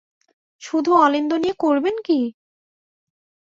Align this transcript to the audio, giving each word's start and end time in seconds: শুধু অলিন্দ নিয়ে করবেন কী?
শুধু 0.61 0.91
অলিন্দ 0.95 1.31
নিয়ে 1.33 1.55
করবেন 1.59 1.95
কী? 2.05 2.19